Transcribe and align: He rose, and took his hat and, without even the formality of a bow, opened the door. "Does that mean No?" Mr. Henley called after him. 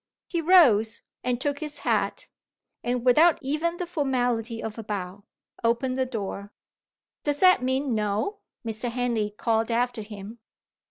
He 0.25 0.41
rose, 0.41 1.03
and 1.23 1.39
took 1.39 1.59
his 1.59 1.77
hat 1.81 2.27
and, 2.83 3.05
without 3.05 3.37
even 3.43 3.77
the 3.77 3.85
formality 3.85 4.59
of 4.63 4.79
a 4.79 4.83
bow, 4.83 5.25
opened 5.63 5.95
the 5.95 6.07
door. 6.07 6.51
"Does 7.23 7.39
that 7.41 7.61
mean 7.61 7.93
No?" 7.93 8.39
Mr. 8.65 8.89
Henley 8.89 9.29
called 9.29 9.69
after 9.69 10.01
him. 10.01 10.39